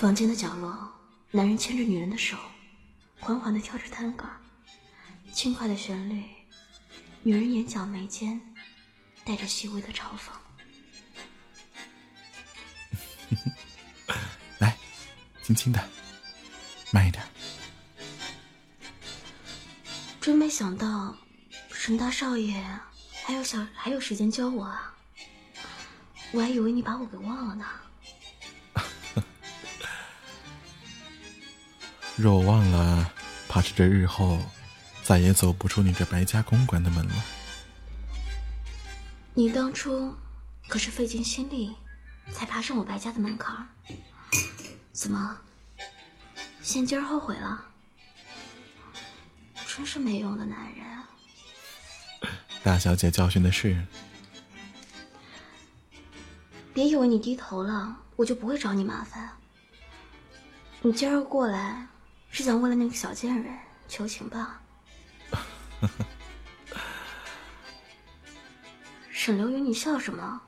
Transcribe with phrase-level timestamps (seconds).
[0.00, 0.90] 房间的角落，
[1.30, 2.34] 男人牵着女人的手，
[3.18, 4.24] 缓缓地跳着探戈，
[5.30, 6.24] 轻快的旋律，
[7.22, 8.40] 女人眼角眉间
[9.26, 10.32] 带着细微的嘲讽。
[14.58, 14.74] 来，
[15.42, 15.86] 轻轻的，
[16.92, 17.22] 慢一点。
[20.18, 21.14] 真没想到，
[21.74, 22.64] 沈大少爷
[23.22, 24.96] 还有小还有时间教我啊！
[26.32, 27.66] 我还以为你把我给忘了呢。
[32.20, 33.10] 若我忘了，
[33.48, 34.38] 怕是这日后
[35.02, 37.14] 再也走不出你这白家公馆的门了。
[39.32, 40.14] 你当初
[40.68, 41.74] 可是费尽心力
[42.30, 43.66] 才爬上我白家的门槛儿，
[44.92, 45.38] 怎么
[46.60, 47.64] 现今儿后悔了？
[49.66, 50.84] 真是没用的男人。
[52.62, 53.82] 大小姐教训的是，
[56.74, 59.30] 别以为你低头了，我就不会找你麻烦。
[60.82, 61.86] 你今儿过来
[62.30, 63.52] 是想为了那个小贱人
[63.88, 64.60] 求情吧？
[69.10, 70.40] 沈流云，你笑什么？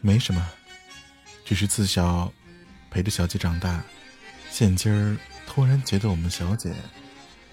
[0.00, 0.46] 没什么，
[1.44, 2.32] 只是自小
[2.90, 3.82] 陪着小姐长大，
[4.50, 6.72] 现今儿突然觉得我们小姐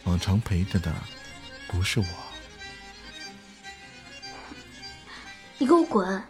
[0.03, 0.93] 往常陪着的
[1.67, 2.05] 不是我。
[5.57, 6.23] 你给我滚！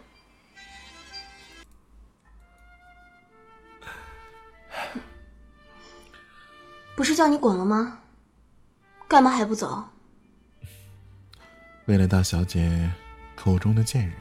[6.98, 8.00] 不是叫你滚了吗？
[9.06, 9.88] 干嘛还不走？
[11.86, 12.90] 为了大小姐
[13.36, 14.18] 口中的贱人，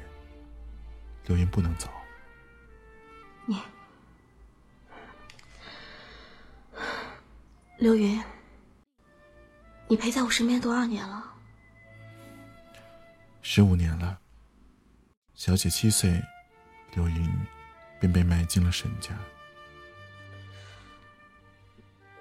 [1.25, 1.89] 刘云不能走。
[3.47, 3.59] 你，
[7.80, 8.23] 刘云，
[9.88, 11.34] 你陪在我身边多少年了？
[13.41, 14.19] 十五年了。
[15.34, 16.22] 小姐七岁，
[16.94, 17.28] 刘云
[18.00, 19.18] 便被卖进了沈家。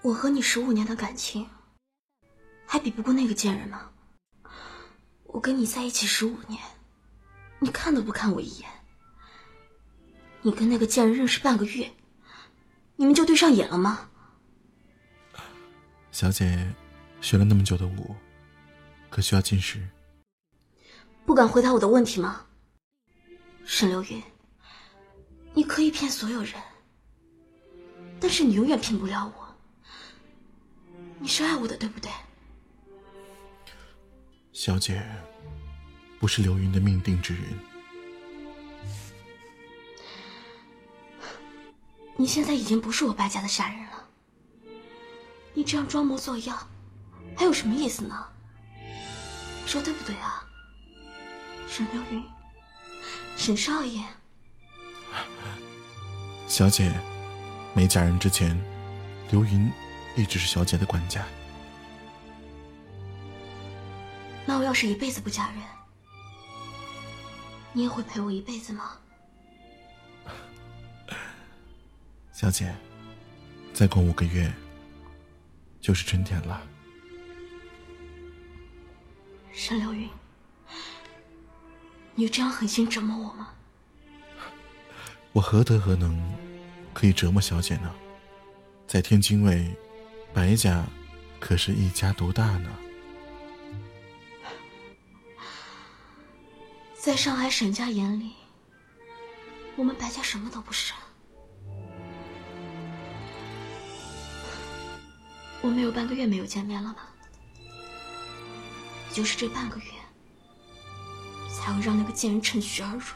[0.06, 1.50] 我和你十五年的感情，
[2.64, 3.90] 还比不过那个贱人吗？
[5.24, 6.62] 我跟你在一起十五年，
[7.58, 8.70] 你看都不看我一眼。
[10.42, 11.92] 你跟那个贱人认识半个月，
[12.94, 14.08] 你们就对上眼了吗？
[16.12, 16.72] 小姐
[17.20, 18.14] 学了那么久的舞，
[19.10, 19.84] 可需要进食？
[21.24, 22.46] 不敢回答我的问题吗？
[23.64, 24.22] 沈流云，
[25.52, 26.54] 你可以骗所有人，
[28.20, 29.45] 但是你永远骗不了我。
[31.18, 32.10] 你是爱我的，对不对？
[34.52, 35.02] 小姐
[36.18, 37.42] 不是流云的命定之人。
[42.16, 44.08] 你现在已经不是我白家的下人了。
[45.52, 46.66] 你这样装模作样，
[47.36, 48.26] 还有什么意思呢？
[49.66, 50.46] 说对不对啊，
[51.68, 52.24] 沈流云，
[53.36, 54.02] 沈少爷？
[56.46, 56.92] 小姐
[57.74, 58.58] 没嫁人之前，
[59.30, 59.70] 流云。
[60.16, 61.24] 一直是小姐的管家。
[64.46, 65.58] 那我要是一辈子不嫁人，
[67.72, 68.96] 你也会陪我一辈子吗？
[72.32, 72.74] 小姐，
[73.74, 74.52] 再过五个月
[75.80, 76.62] 就是春天了。
[79.52, 80.08] 沈流云，
[82.14, 83.50] 你这样狠心折磨我吗？
[85.32, 86.18] 我何德何能，
[86.94, 87.94] 可以折磨小姐呢？
[88.86, 89.76] 在天津卫。
[90.36, 90.84] 白家
[91.40, 92.68] 可是一家独大呢，
[96.94, 98.34] 在上海沈家眼里，
[99.76, 100.92] 我们白家什么都不是。
[105.62, 107.08] 我们有半个月没有见面了吧？
[109.08, 109.84] 也就是这半个月，
[111.48, 113.14] 才会让那个贱人趁虚而入。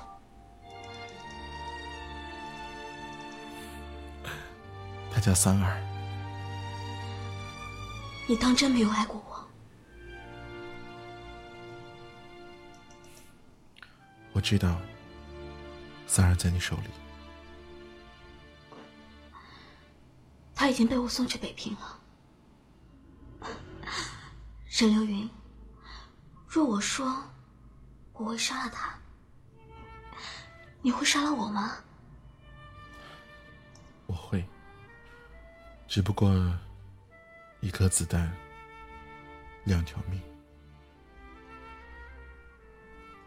[5.13, 5.90] 他叫三儿。
[8.31, 9.45] 你当真没有爱过我？
[14.33, 14.81] 我知道，
[16.07, 16.85] 三儿在你手里。
[20.55, 21.99] 他已经被我送去北平了。
[24.69, 25.29] 沈流云，
[26.47, 27.25] 若我说
[28.13, 28.97] 我会杀了他，
[30.83, 31.79] 你会杀了我吗？
[34.07, 34.49] 我会，
[35.89, 36.33] 只不过。
[37.61, 38.33] 一颗子弹，
[39.65, 40.19] 两条命。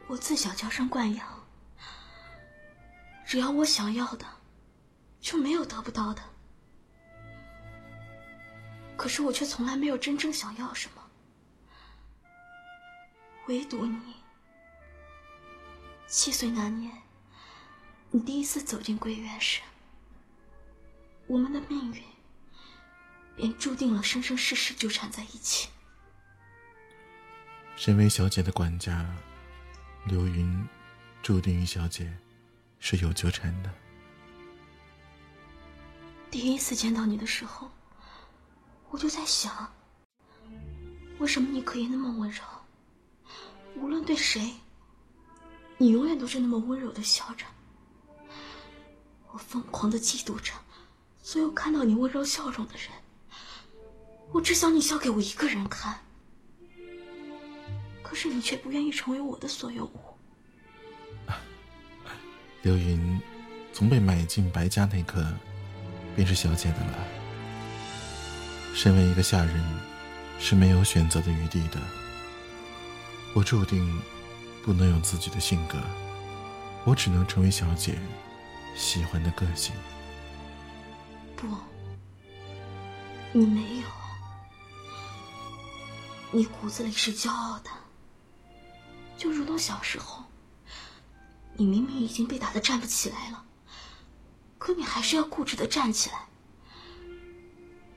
[0.07, 1.27] 我自小娇生惯养，
[3.24, 4.25] 只要我想要的，
[5.21, 6.21] 就没有得不到的。
[8.97, 11.01] 可是我却从来没有真正想要什么，
[13.47, 14.15] 唯独你。
[16.07, 16.91] 七岁那年，
[18.09, 19.62] 你第一次走进归园时，
[21.27, 22.03] 我们的命运
[23.35, 25.69] 便注定了生生世世纠缠在一起。
[27.75, 29.06] 身为小姐的管家，
[30.06, 30.68] 刘云
[31.21, 32.15] 注定与小姐
[32.80, 33.74] 是有纠缠的。
[36.30, 37.71] 第一次见到你的时候，
[38.89, 39.74] 我就在想，
[41.19, 42.41] 为什么你可以那么温柔？
[43.75, 44.53] 无论对谁，
[45.77, 47.45] 你永远都是那么温柔的笑着。
[49.31, 50.53] 我疯狂的嫉妒着
[51.24, 52.91] 所有看到你温柔笑容的人。
[54.33, 56.00] 我只想你笑给我一个人看，
[58.01, 60.00] 可是你却不愿意成为我的所有物。
[62.63, 63.21] 刘云
[63.71, 65.24] 从被买进白家那刻，
[66.15, 67.07] 便是小姐的了。
[68.74, 69.63] 身为一个下人，
[70.39, 71.80] 是没有选择的余地的。
[73.35, 74.01] 我注定
[74.63, 75.77] 不能有自己的性格，
[76.85, 78.00] 我只能成为小姐
[78.75, 79.75] 喜欢的个性。
[81.35, 81.45] 不，
[83.31, 83.83] 你没有，
[86.35, 87.69] 你骨子里是骄傲的，
[89.15, 90.24] 就如同小时候，
[91.53, 93.45] 你明明已经被打的站不起来了，
[94.57, 96.27] 可你还是要固执的站起来。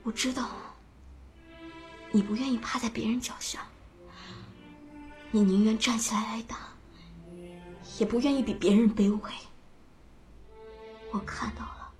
[0.03, 0.51] 我知道，
[2.11, 3.67] 你不愿意趴在别人脚下，
[5.31, 6.59] 你宁愿站起来挨打，
[7.97, 9.31] 也不愿意比别人卑微。
[11.11, 11.91] 我看到了，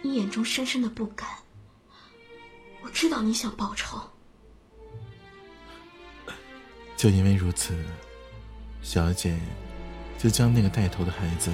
[0.00, 1.28] 你眼中深深的不甘。
[2.80, 4.00] 我知道你想报仇，
[6.98, 7.78] 就因为如此，
[8.82, 9.38] 小姐
[10.18, 11.48] 就将那个带头的孩子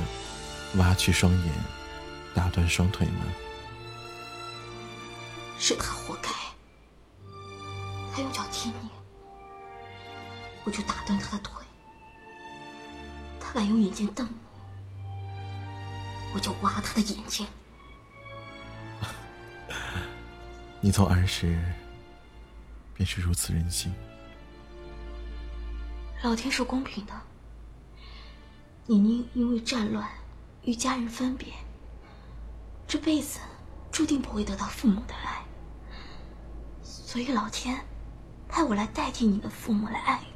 [0.76, 1.52] 挖去双眼，
[2.34, 3.26] 打断双腿吗？
[5.58, 6.30] 是他活该。
[8.14, 8.88] 他用脚踢你，
[10.64, 11.62] 我就打断他的腿；
[13.38, 17.46] 他敢用眼睛瞪我，我就挖他的眼睛。
[20.80, 21.62] 你从儿时
[22.94, 23.92] 便是如此任性。
[26.24, 27.12] 老天是公平的，
[28.86, 30.08] 你因因为战乱
[30.62, 31.52] 与家人分别，
[32.88, 33.40] 这辈子
[33.92, 35.44] 注定不会得到父母的爱，
[36.82, 37.78] 所以老天
[38.48, 40.26] 派我来代替你的父母来爱你，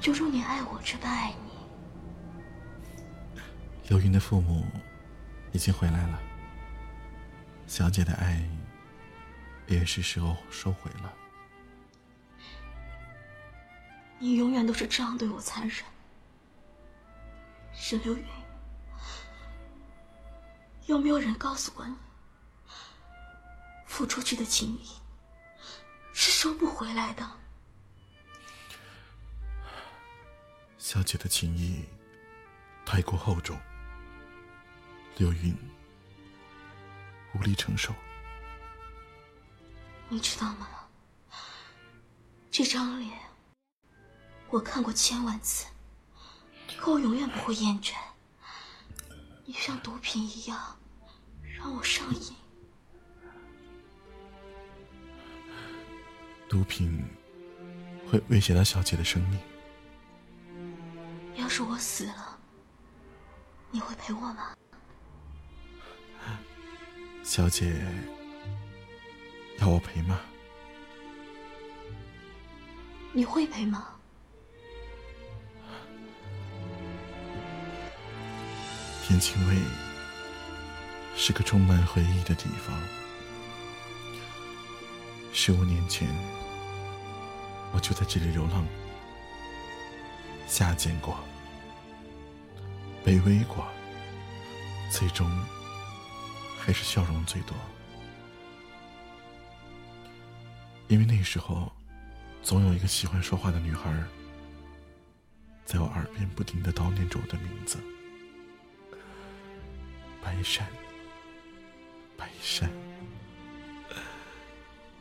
[0.00, 1.52] 就如你爱我这般爱你。
[3.90, 4.64] 刘云的父母
[5.52, 6.18] 已经回来了，
[7.66, 8.42] 小姐的爱
[9.66, 11.12] 也是时候收回了。
[14.22, 15.84] 你永远都是这样对我残忍，
[17.74, 18.24] 沈流云。
[20.86, 21.96] 有没有人告诉过你，
[23.84, 24.90] 付出去的情谊
[26.12, 27.28] 是收不回来的？
[30.78, 31.84] 小姐的情谊
[32.86, 33.58] 太过厚重，
[35.16, 35.52] 流云
[37.34, 37.92] 无力承受。
[40.08, 40.68] 你知道吗？
[42.52, 43.18] 这张脸
[44.52, 45.66] 我看过千万次，
[46.76, 47.94] 可我永远不会厌倦。
[49.46, 50.76] 你像毒品一样
[51.40, 52.36] 让我上瘾。
[56.50, 57.02] 毒品
[58.10, 59.40] 会威胁到小姐的生命。
[61.36, 62.38] 要是我死了，
[63.70, 64.54] 你会陪我吗？
[67.22, 67.74] 小姐
[69.60, 70.20] 要我陪吗？
[73.14, 73.88] 你会陪吗？
[79.04, 79.56] 天青卫
[81.16, 82.80] 是个充满回忆的地方。
[85.32, 86.08] 十五年前，
[87.72, 88.64] 我就在这里流浪，
[90.46, 91.18] 下贱过，
[93.04, 93.66] 卑微过，
[94.88, 95.28] 最终
[96.56, 97.56] 还是笑容最多。
[100.86, 101.72] 因为那时候，
[102.40, 103.92] 总有一个喜欢说话的女孩，
[105.64, 107.78] 在我耳边不停的叨念着我的名字。
[110.32, 110.66] 白山，
[112.16, 112.70] 白山，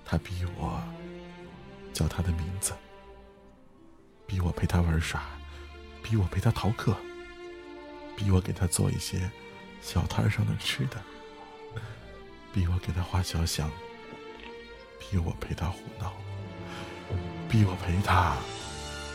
[0.06, 0.84] 他逼我
[1.94, 2.74] 叫他的名字，
[4.28, 5.24] 逼我陪他玩耍，
[6.04, 6.98] 逼我陪他逃课，
[8.18, 9.32] 逼我给他做一些
[9.82, 11.02] 小摊上的吃的，
[12.54, 13.72] 逼我给他画肖像，
[15.00, 16.14] 逼我陪他胡闹，
[17.50, 18.36] 逼我陪他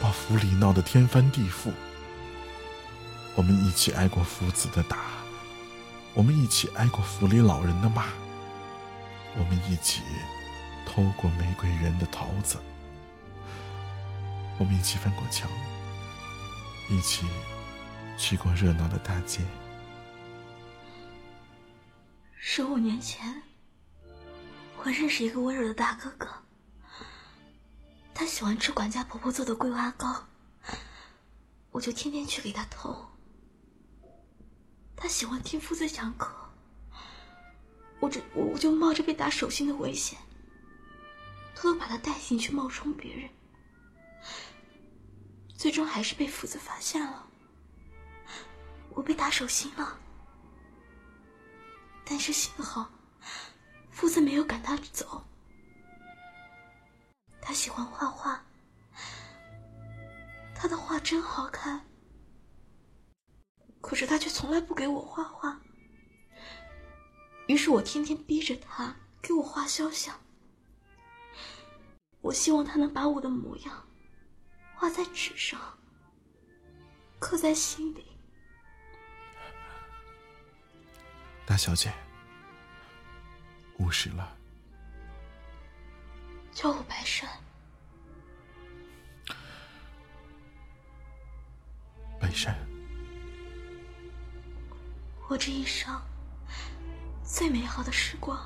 [0.00, 1.70] 把府里闹得天翻地覆。
[3.35, 5.15] 我们一起挨过夫子的打。
[6.16, 8.06] 我们一起挨过府里老人的骂，
[9.37, 10.00] 我们一起
[10.87, 12.56] 偷过玫瑰园的桃子，
[14.58, 15.46] 我们一起翻过墙，
[16.88, 17.26] 一起
[18.16, 19.42] 去过热闹的大街。
[22.35, 23.42] 十五年前，
[24.78, 26.26] 我认识一个温柔的大哥哥。
[28.14, 30.25] 他喜欢吃管家婆婆做的桂花糕，
[31.73, 33.06] 我就天天去给他偷。
[34.96, 36.34] 他喜欢听夫子讲课，
[38.00, 40.18] 我这我就冒着被打手心的危险，
[41.54, 43.28] 偷偷把他带进去冒充别人。
[45.54, 47.26] 最终还是被夫子发现了，
[48.90, 49.98] 我被打手心了。
[52.04, 52.90] 但是幸好，
[53.90, 55.24] 夫子没有赶他走。
[57.40, 58.44] 他喜欢画画，
[60.54, 61.84] 他的画真好看。
[63.87, 65.61] 可是他却从来不给我画画。
[67.47, 70.21] 于是我天天逼着他给我画肖像。
[72.21, 73.87] 我希望他能把我的模样
[74.75, 75.61] 画在纸上，
[77.21, 78.05] 刻在心里。
[81.47, 81.93] 大小姐，
[83.78, 84.37] 五十了，
[86.50, 87.31] 叫我白山。
[92.19, 92.52] 白山，
[95.28, 96.00] 我这一生
[97.25, 98.38] 最美好的时光，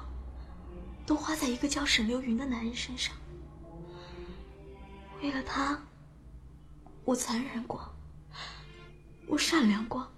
[1.04, 3.14] 都花在一个叫沈流云的男人身上。
[5.20, 5.78] 为了他，
[7.04, 7.94] 我残忍过，
[9.26, 10.10] 我善良过，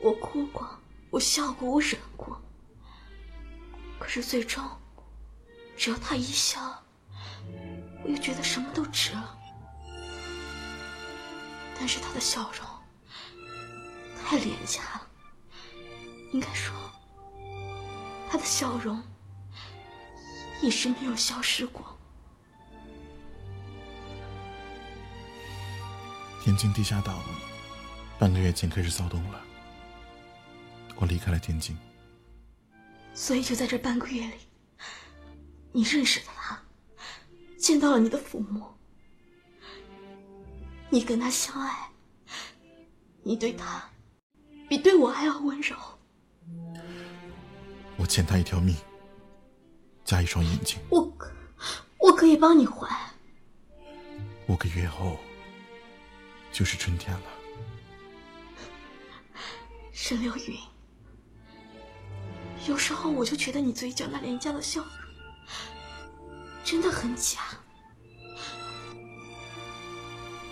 [0.00, 0.68] 我哭过。
[1.10, 2.38] 我笑过，我忍过，
[3.98, 4.62] 可是最终，
[5.74, 6.84] 只要他一笑，
[8.04, 9.38] 我又觉得什么都值了。
[11.78, 12.68] 但是他的笑容
[14.28, 15.08] 太廉价了，
[16.32, 16.76] 应该说，
[18.28, 19.02] 他的笑容
[20.60, 21.98] 一直没有消失过。
[26.44, 27.18] 天津地下党
[28.18, 29.42] 半个月前开始骚动了。
[30.96, 31.74] 我离开了天津，
[33.14, 34.34] 所以就在这半个月里，
[35.72, 36.62] 你认识了他，
[37.56, 38.66] 见到了你的父母，
[40.90, 41.88] 你跟他相爱，
[43.22, 43.88] 你对他
[44.68, 45.74] 比对我还要温柔。
[47.96, 48.76] 我欠他一条命，
[50.04, 50.78] 加一双眼睛。
[50.90, 51.12] 我，
[51.98, 53.10] 我可以帮你还。
[54.46, 55.18] 五个月后，
[56.52, 57.22] 就是春天了。
[59.92, 60.56] 沈流云。
[62.66, 64.90] 有时候我就觉得你嘴角那廉价的笑容
[66.62, 67.40] 真的很假。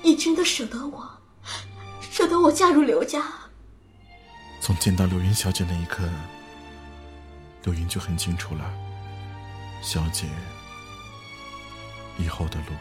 [0.02, 1.20] 你真的舍得我，
[2.00, 3.32] 舍得我嫁入刘家？
[4.66, 6.10] 从见到柳云小姐那一刻，
[7.62, 8.68] 柳云就很清楚了，
[9.80, 10.26] 小姐
[12.18, 12.72] 以后的路。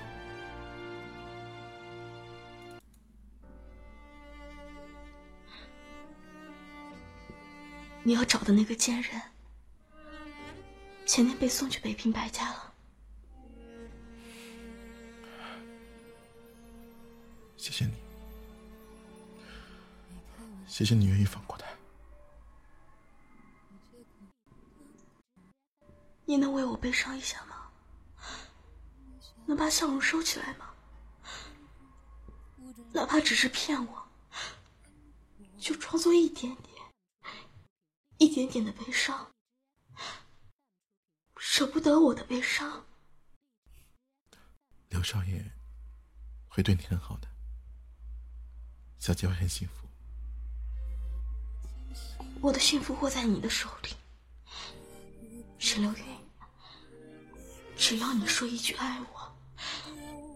[8.01, 9.21] 你要找的那个贱人，
[11.05, 12.73] 前天被送去北平白家了。
[17.57, 17.93] 谢谢你，
[20.65, 21.65] 谢谢你愿意放过他。
[26.27, 27.71] 你能为我悲伤一下吗？
[29.47, 30.71] 能把笑容收起来吗？
[32.93, 34.07] 哪怕只是骗我，
[35.57, 36.75] 就装作一点点。
[38.19, 39.31] 一点点的悲伤，
[41.37, 42.85] 舍不得我的悲伤。
[44.89, 45.43] 刘少爷
[46.47, 47.27] 会对你很好的，
[48.99, 49.87] 小姐会很幸福。
[52.41, 53.89] 我的幸福握在你的手里，
[55.57, 56.25] 沈流云。
[57.77, 59.36] 只要你说一句爱我，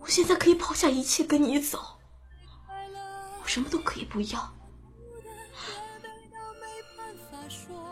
[0.02, 1.98] 我现在可以抛下一切跟你走，
[3.42, 4.54] 我什么都可以不要。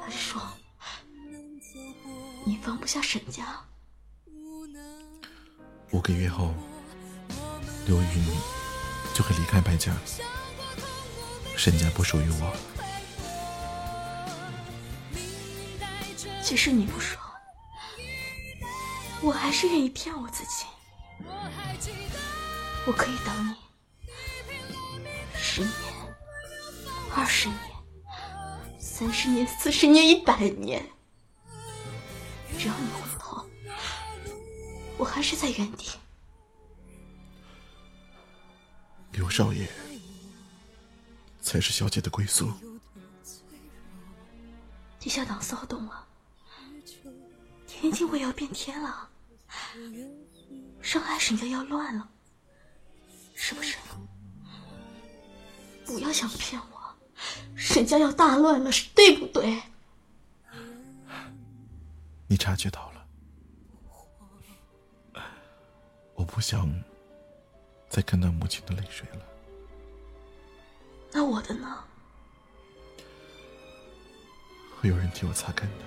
[0.02, 0.42] 还是说，
[2.46, 3.62] 你放不下沈家？
[5.92, 6.54] 五个月后，
[7.86, 8.26] 刘云
[9.14, 9.92] 就会离开白家，
[11.56, 12.56] 沈家不属于我。
[16.44, 17.20] 即使你不说，
[19.22, 20.66] 我还是愿意骗我自己。
[22.86, 23.56] 我可以等你
[25.36, 25.72] 十年、
[27.16, 27.60] 二十年。
[28.80, 30.84] 三十年、四十年、一百年，
[32.58, 33.46] 只要你回头，
[34.98, 35.92] 我还是在原地。
[39.12, 39.70] 刘少爷
[41.42, 42.52] 才是小姐的归宿。
[45.00, 46.07] 地下党骚动了，
[47.80, 49.08] 天津卫要变天了，
[50.82, 52.10] 上海沈家要乱了，
[53.36, 53.78] 是不是？
[55.86, 56.96] 不要想骗我。
[57.56, 59.62] 沈家要大乱了，是对不对？
[62.28, 63.06] 你察觉到了。
[66.16, 66.68] 我不想
[67.88, 69.22] 再看到母亲的泪水了。
[71.12, 71.84] 那我的呢？
[74.82, 75.86] 会有人替我擦干的。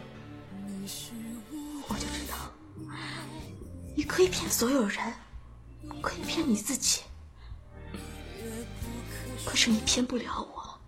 [3.95, 5.15] 你可以骗所有人，
[6.01, 7.03] 可以骗你自己，
[9.45, 10.79] 可是你骗不了我。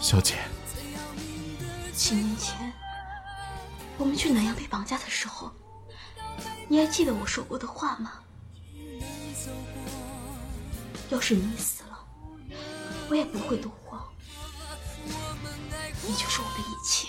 [0.00, 0.36] 小姐，
[1.94, 2.72] 几年前
[3.98, 5.50] 我们去南阳被绑架的时候，
[6.68, 8.20] 你还记得我说过的话吗？
[11.10, 12.04] 要是你死了，
[13.08, 14.00] 我也不会独活。
[16.02, 17.08] 你就是我的一切。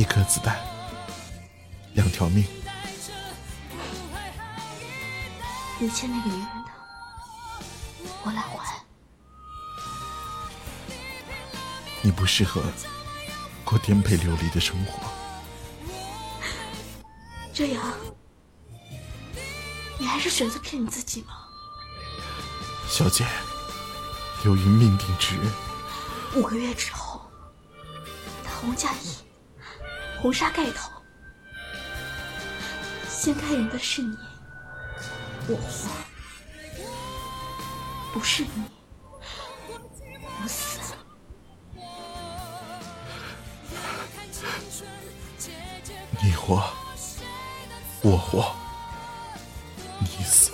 [0.00, 0.58] 一颗子弹，
[1.92, 2.42] 两条命。
[5.78, 6.70] 你欠那个女人的，
[8.24, 8.82] 我来还。
[12.00, 12.62] 你不适合
[13.62, 15.02] 过颠沛流离的生活，
[17.52, 17.82] 这样，
[19.98, 21.34] 你还是选择骗你自己吗？
[22.88, 23.26] 小姐，
[24.46, 25.52] 由于命定之日，
[26.36, 27.20] 五个月之后，
[28.42, 29.14] 大红嫁衣，
[30.20, 30.90] 红纱盖头，
[33.08, 34.14] 掀开人的是你，
[35.48, 35.88] 我活，
[38.12, 38.64] 不是你，
[40.42, 40.78] 我死。
[46.22, 46.62] 你活，
[48.02, 48.54] 我活，
[50.00, 50.52] 你死，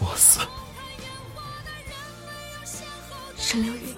[0.00, 0.40] 我死。
[3.38, 3.96] 沈流云，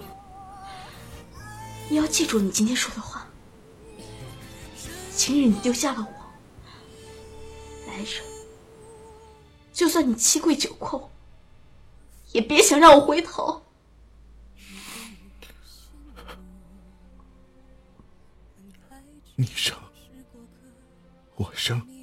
[1.89, 3.26] 你要记住你今天说的话。
[5.17, 8.23] 今日你丢下了我，来生，
[9.73, 11.09] 就算你七跪九叩，
[12.33, 13.63] 也别想让我回头。
[19.35, 19.77] 你生，
[21.37, 21.96] 我生，